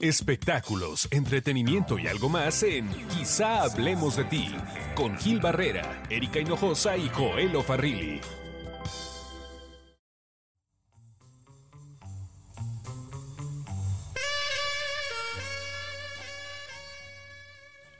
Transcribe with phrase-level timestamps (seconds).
[0.00, 4.54] Espectáculos, entretenimiento y algo más en Quizá hablemos de ti
[4.94, 8.20] con Gil Barrera, Erika Hinojosa y Joel Farrilli.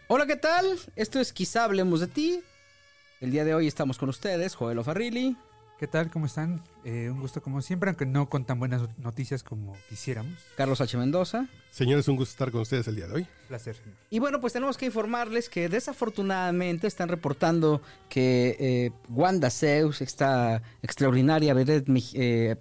[0.08, 0.78] Hola, ¿qué tal?
[0.96, 2.42] Esto es Quizá hablemos de ti.
[3.22, 5.34] El día de hoy estamos con ustedes, Joel Farrilli.
[5.78, 6.10] ¿Qué tal?
[6.10, 6.62] ¿Cómo están?
[6.86, 10.32] Eh, un gusto como siempre, aunque no con tan buenas noticias como quisiéramos.
[10.56, 10.96] Carlos H.
[10.96, 11.48] Mendoza.
[11.70, 13.26] Señores, un gusto estar con ustedes el día de hoy.
[13.46, 13.92] Placer, señor.
[14.08, 20.62] Y bueno, pues tenemos que informarles que desafortunadamente están reportando que eh, Wanda Zeus, esta
[20.80, 22.56] extraordinaria vedette eh,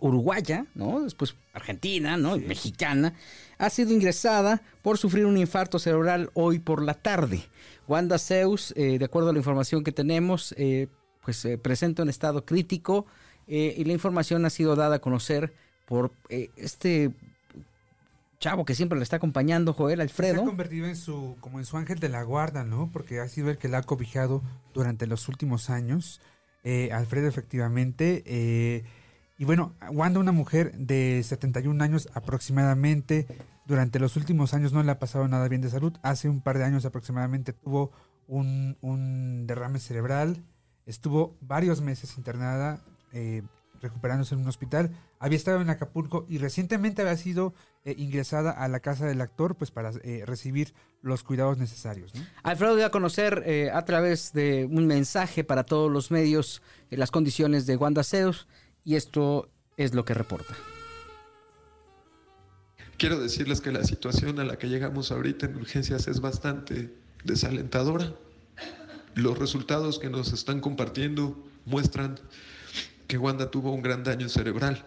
[0.00, 1.00] uruguaya, ¿no?
[1.00, 2.36] Después argentina, ¿no?
[2.36, 3.14] Mexicana,
[3.58, 7.42] ha sido ingresada por sufrir un infarto cerebral hoy por la tarde.
[7.88, 10.54] Wanda Zeus, de acuerdo a la información que tenemos,
[11.24, 13.06] pues se presenta un estado crítico
[13.46, 15.52] eh, y la información ha sido dada a conocer
[15.86, 17.12] por eh, este
[18.38, 20.36] chavo que siempre le está acompañando, Joel Alfredo.
[20.36, 22.90] Se ha convertido en su, como en su ángel de la guarda, ¿no?
[22.92, 24.42] Porque ha sido el que la ha cobijado
[24.74, 26.20] durante los últimos años.
[26.64, 28.84] Eh, Alfredo, efectivamente.
[29.38, 33.26] y bueno, Wanda, una mujer de 71 años aproximadamente,
[33.64, 35.96] durante los últimos años no le ha pasado nada bien de salud.
[36.02, 37.92] Hace un par de años aproximadamente tuvo
[38.26, 40.42] un derrame cerebral.
[40.86, 42.80] Estuvo varios meses internada,
[43.12, 43.42] eh,
[43.80, 44.90] recuperándose en un hospital.
[45.18, 49.56] Había estado en Acapulco y recientemente había sido eh, ingresada a la casa del actor
[49.56, 52.12] pues para eh, recibir los cuidados necesarios.
[52.42, 57.66] Alfredo dio a conocer a través de un mensaje para todos los medios las condiciones
[57.66, 58.46] de Wanda Zeus
[58.84, 60.54] y esto es lo que reporta.
[63.02, 68.14] Quiero decirles que la situación a la que llegamos ahorita en urgencias es bastante desalentadora.
[69.14, 72.18] Los resultados que nos están compartiendo muestran
[73.06, 74.84] que Wanda tuvo un gran daño cerebral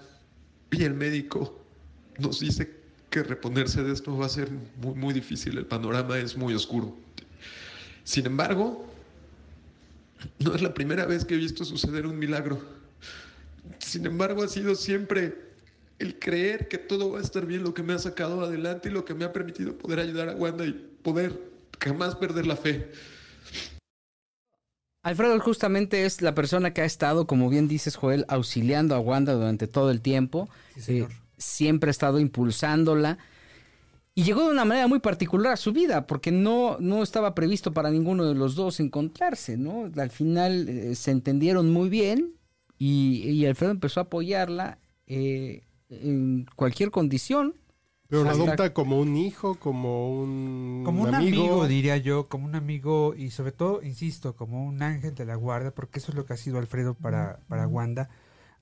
[0.72, 1.62] y el médico
[2.18, 2.76] nos dice
[3.10, 6.96] que reponerse de esto va a ser muy, muy difícil, el panorama es muy oscuro.
[8.04, 8.86] Sin embargo,
[10.40, 12.60] no es la primera vez que he visto suceder un milagro.
[13.80, 15.46] Sin embargo, ha sido siempre
[16.00, 18.92] el creer que todo va a estar bien lo que me ha sacado adelante y
[18.92, 21.40] lo que me ha permitido poder ayudar a Wanda y poder
[21.80, 22.92] jamás perder la fe.
[25.06, 29.34] Alfredo justamente es la persona que ha estado, como bien dices, Joel, auxiliando a Wanda
[29.34, 30.50] durante todo el tiempo.
[30.88, 31.08] Eh,
[31.38, 33.20] siempre ha estado impulsándola.
[34.16, 37.72] Y llegó de una manera muy particular a su vida, porque no, no estaba previsto
[37.72, 39.92] para ninguno de los dos encontrarse, ¿no?
[39.96, 42.34] Al final eh, se entendieron muy bien
[42.80, 47.54] y, Alfredo empezó a apoyarla eh, en cualquier condición
[48.08, 51.68] pero lo adopta como un hijo, como un Como un amigo.
[51.68, 55.72] diría yo, como un amigo y sobre todo, insisto, como un ángel de la guarda,
[55.72, 58.10] porque eso es lo que ha sido Alfredo para, para Wanda.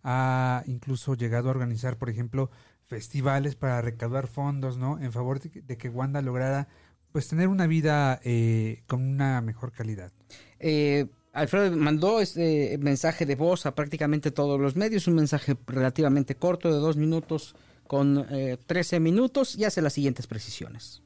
[0.04, 2.50] Ha incluso llegado a organizar, por ejemplo,
[2.88, 5.00] festivales para recaudar fondos, ¿no?
[5.00, 6.68] En favor de que, Wanda lograra,
[7.12, 10.12] pues, tener una vida eh, con una mejor calidad.
[10.60, 16.36] Eh, Alfredo mandó este mensaje de voz a prácticamente todos los medios, un mensaje relativamente
[16.36, 17.56] corto de dos minutos
[17.88, 18.28] con
[18.66, 21.02] 13 eh, minutos y hace las siguientes precisiones.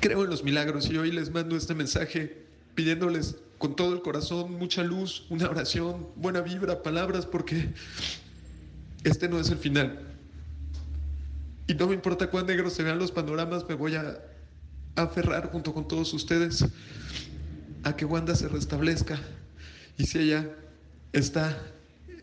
[0.00, 4.52] Creo en los milagros y hoy les mando este mensaje pidiéndoles con todo el corazón
[4.52, 7.72] mucha luz, una oración, buena vibra, palabras, porque
[9.04, 9.98] este no es el final.
[11.66, 14.20] Y no me importa cuán negros se vean los panoramas, me voy a
[14.94, 16.64] aferrar junto con todos ustedes
[17.82, 19.18] a que Wanda se restablezca.
[19.98, 20.48] Y si ella
[21.18, 21.58] está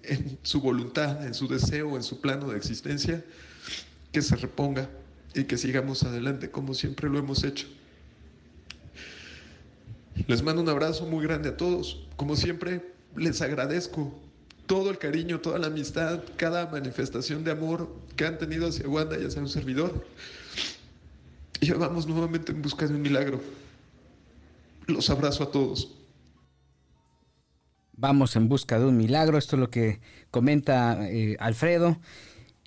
[0.04, 3.24] en su voluntad, en su deseo, en su plano de existencia,
[4.12, 4.90] que se reponga
[5.34, 7.68] y que sigamos adelante como siempre lo hemos hecho.
[10.28, 12.06] Les mando un abrazo muy grande a todos.
[12.16, 14.14] Como siempre, les agradezco
[14.68, 19.18] todo el cariño, toda la amistad, cada manifestación de amor que han tenido hacia Wanda
[19.20, 20.06] y hacia un servidor.
[21.62, 23.42] Y vamos nuevamente en busca de un milagro.
[24.86, 25.90] Los abrazo a todos.
[27.96, 30.00] Vamos en busca de un milagro, esto es lo que
[30.32, 32.00] comenta eh, Alfredo.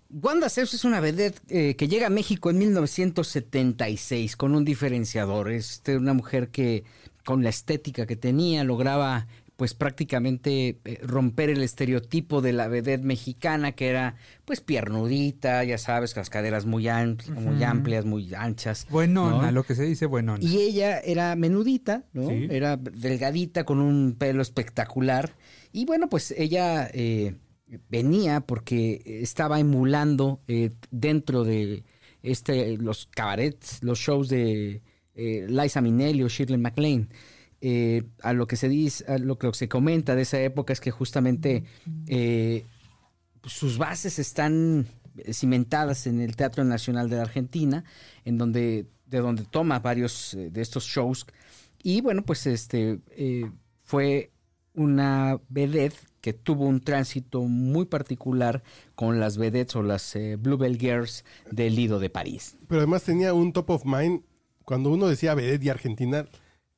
[0.08, 5.50] Wanda Zeus es una vedette eh, que llega a México en 1976 con un diferenciador.
[5.50, 6.84] Es este, una mujer que
[7.24, 13.02] con la estética que tenía lograba pues prácticamente eh, romper el estereotipo de la vedette
[13.02, 16.88] mexicana que era pues piernudita, ya sabes, con las caderas muy,
[17.34, 18.86] muy amplias, muy anchas.
[18.90, 20.44] Buenona, lo que se dice buenona.
[20.44, 22.30] Y ella era menudita, ¿no?
[22.30, 25.34] Era delgadita con un pelo espectacular.
[25.72, 27.34] Y bueno, pues ella eh,
[27.88, 31.82] venía porque estaba emulando eh, dentro de
[32.22, 34.82] este los cabarets, los shows de
[35.14, 37.08] Liza Minnelli o Shirley MacLaine.
[37.68, 40.78] Eh, a lo que se dice, a lo que se comenta de esa época es
[40.78, 41.64] que justamente
[42.06, 42.64] eh,
[43.42, 44.86] sus bases están
[45.32, 47.82] cimentadas en el Teatro Nacional de la Argentina,
[48.24, 51.26] en donde, de donde toma varios eh, de estos shows.
[51.82, 53.00] Y bueno, pues este
[53.82, 54.30] fue
[54.72, 58.62] una vedette que tuvo un tránsito muy particular
[58.94, 62.56] con las vedettes o las eh, Bluebell Girls del Lido de París.
[62.68, 64.22] Pero además tenía un top of mind.
[64.64, 66.26] Cuando uno decía vedette y Argentina,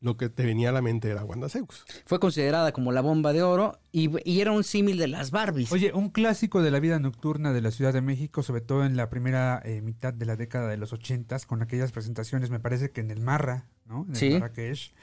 [0.00, 1.84] lo que te venía a la mente era Wanda Seux.
[2.06, 5.72] Fue considerada como la bomba de oro y, y era un símil de las Barbies.
[5.72, 8.96] Oye, un clásico de la vida nocturna de la Ciudad de México, sobre todo en
[8.96, 12.90] la primera eh, mitad de la década de los ochentas, con aquellas presentaciones, me parece
[12.90, 14.04] que en el Marra, ¿no?
[14.04, 14.30] En el Sí.
[14.30, 14.94] Marrakech,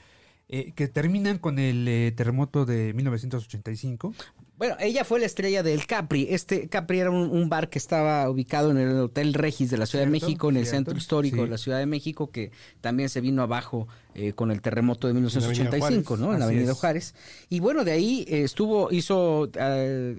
[0.48, 4.14] eh, que terminan con el eh, terremoto de 1985.
[4.58, 6.28] Bueno, ella fue la estrella del Capri.
[6.30, 9.84] Este Capri era un, un bar que estaba ubicado en el Hotel Regis de la
[9.84, 11.42] Ciudad de México, en el centro histórico sí.
[11.42, 15.10] de la Ciudad de México, que también se vino abajo eh, con el terremoto de
[15.10, 16.26] Avenida 1985, Juárez.
[16.26, 16.32] ¿no?
[16.32, 16.72] En la Avenida.
[16.72, 17.14] Juárez.
[17.50, 19.50] Y bueno, de ahí eh, estuvo, hizo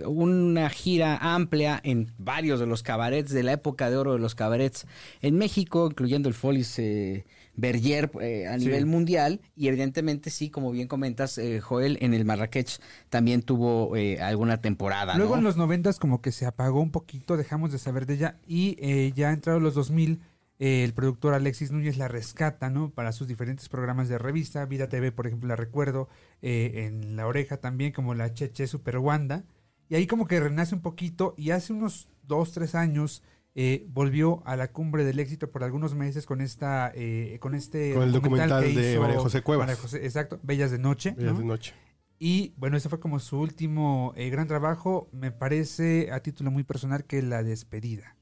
[0.05, 4.35] una gira amplia en varios de los cabarets de la época de oro de los
[4.35, 4.85] cabarets
[5.21, 7.25] en México, incluyendo el Folis eh,
[7.57, 8.65] Berger eh, a Sí.
[8.65, 9.41] nivel mundial.
[9.55, 14.61] Y evidentemente, sí, como bien comentas, eh, Joel, en el Marrakech también tuvo eh, alguna
[14.61, 15.17] temporada.
[15.17, 15.39] Luego ¿no?
[15.39, 18.77] en los noventas como que se apagó un poquito, dejamos de saber de ella y
[18.79, 20.21] eh, ya entrados los 2000
[20.59, 22.89] eh, el productor Alexis Núñez la rescata, ¿no?
[22.89, 26.09] Para sus diferentes programas de revista, Vida TV, por ejemplo, la recuerdo
[26.41, 29.43] en La Oreja también como la Cheche Super Wanda
[29.89, 33.23] y ahí como que renace un poquito y hace unos dos, tres años
[33.59, 37.93] eh, volvió a la cumbre del éxito por algunos meses con esta eh, con este
[37.95, 39.65] Con el documental que de hizo María José Cuevas.
[39.67, 41.39] María José- exacto Bellas de noche Bellas ¿no?
[41.39, 41.73] de noche.
[42.19, 45.09] Y bueno, ese fue como su último eh, gran trabajo.
[45.11, 48.15] Me parece a título muy personal que La Despedida.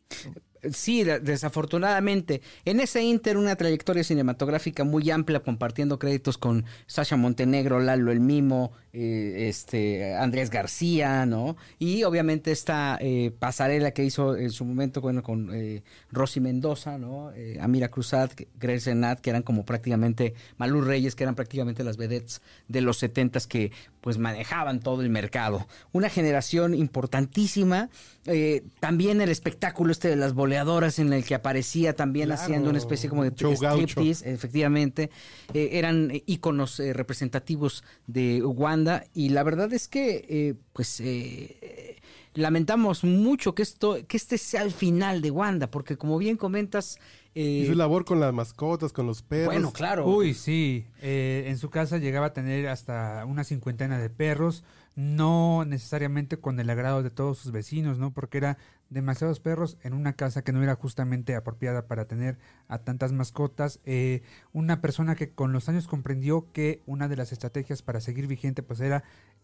[0.73, 2.41] Sí, de- desafortunadamente.
[2.65, 8.19] En ese Inter, una trayectoria cinematográfica muy amplia, compartiendo créditos con Sasha Montenegro, Lalo El
[8.19, 11.57] Mimo, eh, este, Andrés García, ¿no?
[11.79, 16.97] Y obviamente esta eh, pasarela que hizo en su momento bueno, con eh, Rosy Mendoza,
[16.97, 17.31] ¿no?
[17.33, 21.97] Eh, Amira Cruzat, Grace Renat, que eran como prácticamente, Malú Reyes, que eran prácticamente las
[21.97, 23.71] vedettes de los setentas que
[24.01, 25.67] pues manejaban todo el mercado.
[25.91, 27.89] Una generación importantísima.
[28.79, 32.41] también el espectáculo este de las boleadoras en el que aparecía también Claro.
[32.41, 35.09] haciendo una especie como de striptease, efectivamente.
[35.53, 41.01] Eh, eran eh, íconos eh, representativos de Wanda y la verdad es que eh, pues
[42.33, 46.99] lamentamos mucho que esto que este sea el final de Wanda porque como bien comentas
[47.35, 49.53] eh, Y su labor con las mascotas, con los perros.
[49.53, 50.87] bueno claro Uy, sí.
[51.01, 54.63] eh, en su casa llegaba a tener hasta una cincuentena de perros.
[54.95, 58.13] No necesariamente con el agrado de todos sus vecinos, ¿no?
[58.13, 58.57] Porque era
[58.89, 62.37] demasiados perros en una casa que no era justamente apropiada para tener
[62.69, 63.81] a tantas mascotas.
[63.83, 64.21] Eh,
[64.53, 68.63] una persona que con los años comprendió que una de las estrategias para seguir vigente
[68.63, 69.03] pues era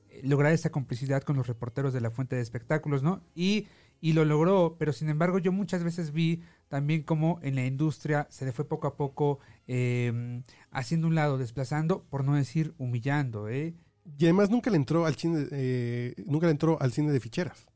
[0.09, 3.21] eh, lograr esa complicidad con los reporteros de la fuente de espectáculos, ¿no?
[3.35, 3.67] Y,
[4.01, 8.27] y lo logró, pero sin embargo yo muchas veces vi también como en la industria
[8.30, 13.48] se le fue poco a poco eh, haciendo un lado, desplazando, por no decir humillando,
[13.48, 13.75] ¿eh?
[14.18, 17.68] Y además nunca le entró al cine, eh, nunca le entró al cine de ficheras.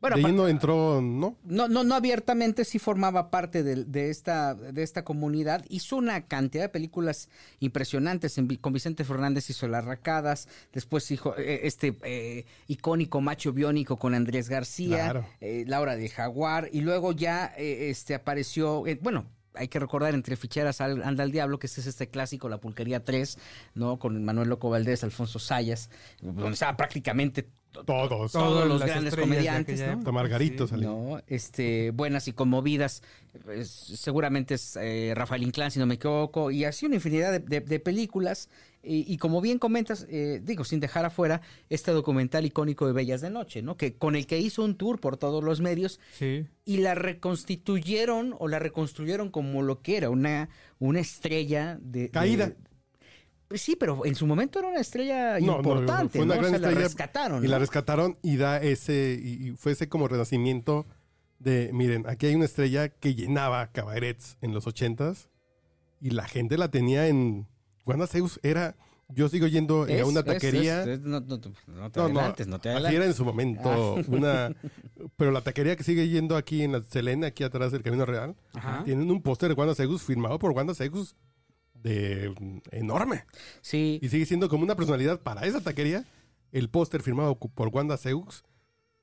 [0.00, 1.36] Bueno, de ahí no entró, ¿no?
[1.44, 5.64] No, no, no abiertamente, sí formaba parte de, de esta, de esta comunidad.
[5.68, 8.38] Hizo una cantidad de películas impresionantes.
[8.38, 10.48] En con Vicente Fernández hizo Las Racadas.
[10.72, 15.10] Después hizo eh, este eh, icónico macho biónico con Andrés García.
[15.10, 15.26] Claro.
[15.40, 16.70] eh, Laura del Jaguar.
[16.72, 21.58] Y luego ya eh, este, apareció, bueno, hay que recordar entre ficheras anda el diablo,
[21.58, 23.36] que este es este clásico, La Pulquería 3,
[23.74, 23.98] ¿no?
[23.98, 28.32] Con Manuel Loco Valdés, Alfonso Sayas, donde estaba prácticamente Todos.
[28.32, 29.92] Todos los grandes comediantes, ¿no?
[29.98, 30.70] Hasta Margarito sí.
[30.70, 30.88] salió.
[30.90, 31.22] ¿no?
[31.28, 33.02] Este, buenas y conmovidas.
[33.48, 37.38] Es- seguramente es eh, Rafael Inclán, si no me equivoco, y así una infinidad de,
[37.38, 38.48] de- de películas.
[38.82, 43.20] Y, y como bien comentas, eh, digo, sin dejar afuera este documental icónico de Bellas
[43.20, 43.76] de Noche, ¿no?
[43.76, 46.46] Que con el que hizo un tour por todos los medios Sí.
[46.64, 50.48] y la reconstituyeron o la reconstruyeron como lo que era, una,
[50.78, 52.08] una estrella de.
[52.10, 52.52] Caída.
[53.54, 56.40] Sí, pero en su momento era una estrella No, no, importante, fue una ¿no?
[56.42, 57.44] gran O sea, la estrella rescataron.
[57.44, 60.86] Y la rescataron y da ese, y, fue ese como renacimiento
[61.38, 65.28] de, miren, aquí hay una estrella que llenaba cabarets en los ochentas
[66.00, 67.46] y la gente la tenía en...
[67.86, 68.76] Wanda Zeus era...
[69.12, 70.82] Yo sigo yendo eh, a Es- una es- taquería...
[70.82, 72.96] es- es- no, no, no te No, no, adelantes, no te así adelantes.
[73.00, 73.94] era en su momento.
[74.06, 74.54] Una,
[75.16, 78.36] pero la taquería que sigue yendo aquí en la Selena, aquí atrás del Camino Real,
[78.54, 78.84] Ajá.
[78.84, 81.16] tienen un póster de Wanda Zeus firmado por Wanda Zeus
[81.82, 83.24] de mm, enorme.
[83.60, 86.04] Sí, Y sigue siendo como una personalidad para esa taquería.
[86.52, 88.44] El póster firmado por Wanda Zeus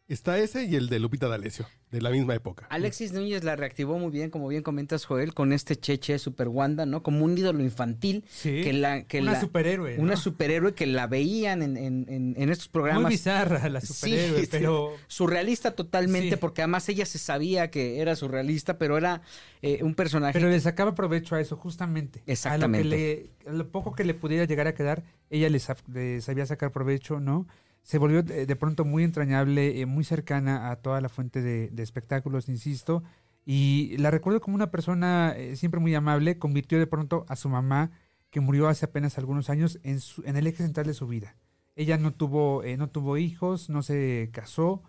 [0.09, 2.65] Está ese y el de Lupita D'Alessio, de la misma época.
[2.69, 6.85] Alexis Núñez la reactivó muy bien, como bien comentas, Joel, con este Cheche Super Wanda,
[6.85, 7.03] ¿no?
[7.03, 8.23] Como un ídolo infantil.
[8.29, 10.03] Sí, que la, que una la- superhéroe, ¿no?
[10.03, 13.01] Una superhéroe que la veían en, en- en- en estos programas.
[13.03, 14.47] Muy bizarra la superhéroe, sí.
[14.49, 16.37] pero Surrealista totalmente, Sí.
[16.39, 19.21] porque además ella se sabía que era surrealista, pero era
[19.61, 20.31] eh, un personaje.
[20.39, 22.23] Pero le sacaba provecho a eso, justamente.
[22.27, 22.79] Exactamente.
[22.79, 25.59] A lo, que le- a lo poco que le pudiera llegar a quedar, ella le
[26.21, 27.45] sabía sacar provecho, ¿no?
[27.87, 31.83] Se volvió de, pronto muy entrañable, eh, muy cercana a toda la fuente de, de
[31.83, 33.01] espectáculos, insisto.
[33.45, 36.37] Y la recuerdo como una persona eh, siempre muy amable.
[36.37, 37.91] Convirtió de pronto a su mamá,
[38.29, 41.37] que murió hace apenas algunos años, en, su- en el eje central de su vida.
[41.77, 44.83] Ella no tuvo, eh, no tuvo hijos, no se casó.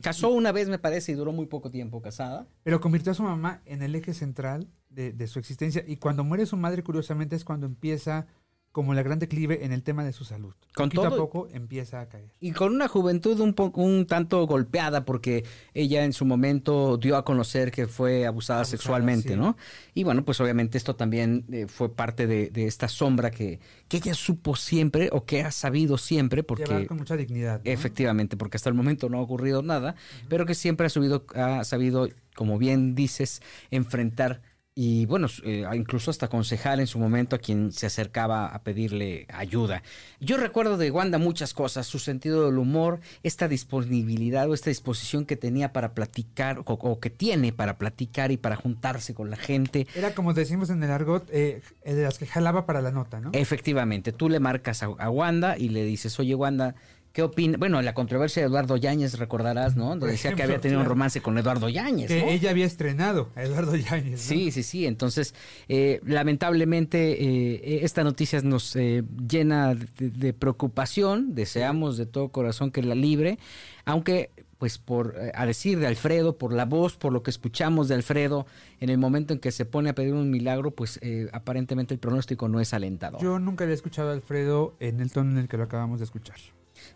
[0.00, 2.46] Casó una vez, me parece, y duró muy poco tiempo casada.
[2.62, 5.82] pero convirtió a su mamá en el eje central de, de su existencia.
[5.84, 8.26] Y cuando muere su madre, curiosamente, es cuando empieza
[8.74, 10.52] como la gran declive en el tema de su salud.
[10.74, 12.24] Con Poquito todo- a poco empieza a caer.
[12.40, 17.16] Y con una juventud un poco un tanto golpeada porque ella en su momento dio
[17.16, 19.36] a conocer que fue abusada, Abusada, sexualmente, sí.
[19.36, 19.56] ¿no?
[19.94, 23.98] Y bueno, pues obviamente esto también eh, fue parte de, de esta sombra que, que
[23.98, 27.62] ella supo siempre o que ha sabido siempre porque Llevar con mucha dignidad.
[27.64, 27.70] ¿no?
[27.70, 29.94] efectivamente, porque hasta el momento no ha ocurrido nada,
[30.28, 33.40] pero que siempre ha, subido, ha sabido, como bien dices,
[33.70, 34.42] enfrentar
[34.76, 39.26] y bueno, eh, incluso hasta aconsejar en su momento a quien se acercaba a pedirle
[39.32, 39.84] ayuda.
[40.18, 45.26] Yo recuerdo de Wanda muchas cosas, su sentido del humor, esta disponibilidad o esta disposición
[45.26, 49.36] que tenía para platicar o, o que tiene para platicar y para juntarse con la
[49.36, 49.86] gente.
[49.94, 53.30] Era como decimos en el argot, eh, de las que jalaba para la nota, ¿no?
[53.32, 56.74] Efectivamente, tú le marcas a, a Wanda y le dices, oye Wanda,
[57.14, 57.56] ¿qué opina?
[57.56, 59.88] Bueno, la controversia de Eduardo Yáñez, recordarás, ¿no?
[59.90, 63.76] Donde decía que había tenido un romance con Eduardo Yáñez, ella había estrenado a Eduardo
[63.76, 64.10] Yáñez.
[64.10, 64.18] ¿no?
[64.18, 64.84] Sí, sí, sí.
[64.84, 65.34] Entonces,
[65.68, 71.34] eh, lamentablemente, eh, esta noticia nos eh, llena de, de preocupación.
[71.34, 73.38] Deseamos de todo corazón que la libre,
[73.84, 77.86] aunque, pues, por eh, a decir de Alfredo, por la voz, por lo que escuchamos
[77.86, 78.46] de Alfredo,
[78.80, 82.00] en el momento en que se pone a pedir un milagro, pues, eh, aparentemente el
[82.00, 83.22] pronóstico no es alentador.
[83.22, 86.06] Yo nunca había escuchado a Alfredo en el tono en el que lo acabamos de
[86.06, 86.36] escuchar.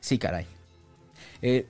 [0.00, 0.47] Sí, caray.
[1.42, 1.66] Eh,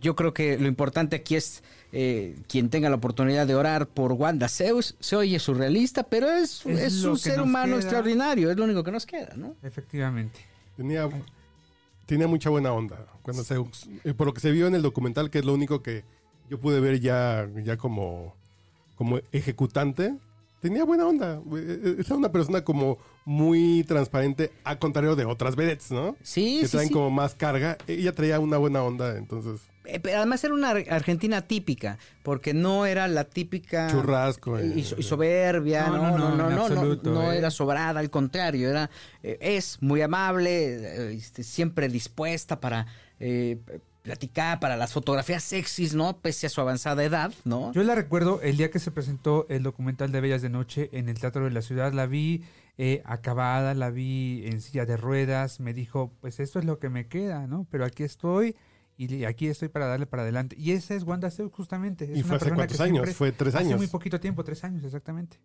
[0.00, 4.12] yo creo que lo importante aquí es eh, quien tenga la oportunidad de orar por
[4.12, 4.94] Wanda Zeus.
[5.00, 7.80] Se oye surrealista, pero es, Es un ser humano queda.
[7.80, 8.50] extraordinario.
[8.50, 9.56] Es lo único que nos queda, ¿no?
[9.62, 10.38] Efectivamente.
[10.76, 11.08] Tenía,
[12.06, 13.06] tenía mucha buena onda.
[13.22, 13.56] Cuando se,
[14.04, 16.04] eh, por lo que se vio en el documental, que es lo único que
[16.48, 18.34] yo pude ver ya, ya como,
[18.94, 20.14] como ejecutante,
[20.60, 21.40] tenía buena onda.
[21.56, 26.16] Eh, Era una persona como muy transparente, a contrario de otras vedettes, ¿no?
[26.22, 26.94] Sí, que sí, traen sí.
[26.94, 27.76] como más carga.
[27.86, 32.52] Ella traía una buena onda, entonces Eh, pero además era una ar- Argentina típica, porque
[32.54, 34.58] no era la típica churrasco.
[34.58, 37.38] eh, y, so- y soberbia, No, no, no, no, no, no, no, eh.
[37.38, 38.90] era sobrada, al contrario, era
[39.22, 42.86] eh, es muy amable, eh, este, siempre dispuesta para
[43.18, 43.58] eh,
[44.02, 46.18] platicar, para las fotografías sexys, ¿no?
[46.18, 47.72] Pese a su avanzada edad, ¿no?
[47.72, 51.08] Yo la recuerdo el día que se presentó el documental de Bellas de Noche en
[51.08, 51.92] el Teatro de la Ciudad.
[51.92, 52.42] La vi
[52.78, 55.60] eh, acabada, la vi en silla de ruedas.
[55.60, 57.66] Me dijo, pues esto es lo que me queda, ¿no?
[57.70, 58.56] Pero aquí estoy
[58.96, 60.56] y aquí estoy para darle para adelante.
[60.58, 62.04] Y esa es Wanda Zeus, justamente.
[62.04, 62.92] Es ¿Y una fue hace cuántos años?
[62.96, 63.78] siempre- Fue tres Hace años.
[63.78, 65.38] muy poquito tiempo, tres años, exactamente.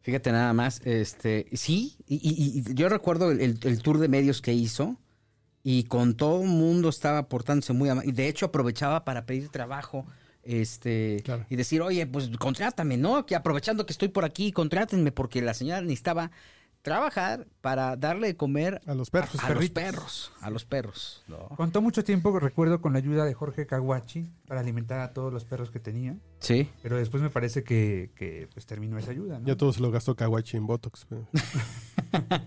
[0.00, 4.08] Fíjate nada más, este, sí, y, y- y yo recuerdo el, el- el tour de
[4.08, 4.96] medios que hizo
[5.64, 9.48] y con todo el mundo estaba portándose muy amable y de hecho aprovechaba para pedir
[9.48, 10.06] trabajo,
[10.42, 11.46] este, Claro.
[11.48, 13.26] y decir, oye, pues contrátame, ¿no?
[13.26, 16.30] Que aprovechando que estoy por aquí, contrátenme porque la señora necesitaba
[16.82, 19.30] trabajar para darle de comer A los perros.
[19.30, 19.70] a, los perritos.
[19.84, 21.48] perros, a los perros, ¿no?
[21.50, 25.44] Contó mucho tiempo, recuerdo, con la ayuda de Jorge Caguachi para alimentar a todos los
[25.44, 26.16] perros que tenía.
[26.40, 26.68] Sí.
[26.82, 29.46] Pero después me parece que, que, pues terminó esa ayuda, ¿no?
[29.46, 31.06] Ya todo se lo gastó Kawachi en Botox.
[31.08, 31.28] pero-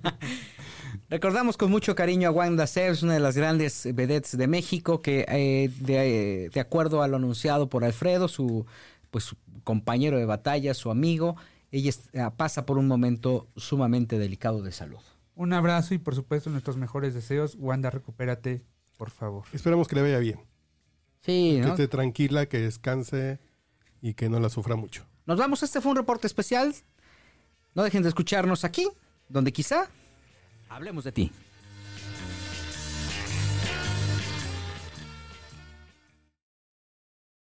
[1.09, 5.25] Recordamos con mucho cariño a Wanda Zeus, una de las grandes vedettes de México, que
[5.27, 8.65] eh, de, de acuerdo a lo anunciado por Alfredo, su
[9.11, 11.37] pues su compañero de batalla, su amigo,
[11.71, 14.99] ella eh, pasa por un momento sumamente delicado de salud.
[15.35, 17.55] Un abrazo y por supuesto nuestros mejores deseos.
[17.59, 18.61] Wanda, recupérate,
[18.97, 19.45] por favor.
[19.53, 20.39] Esperemos que le vaya bien.
[21.21, 23.39] Sí, Que esté tranquila, que descanse
[24.01, 25.05] y que no la sufra mucho.
[25.25, 26.75] Nos vamos, este fue un reporte especial.
[27.73, 28.87] No dejen de escucharnos aquí,
[29.29, 29.89] donde quizá
[30.69, 31.31] hablemos de ti.